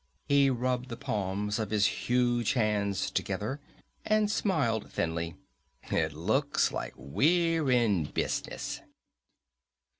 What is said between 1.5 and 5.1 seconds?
of his huge hands together and smiled